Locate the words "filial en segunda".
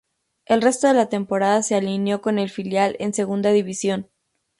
2.49-3.51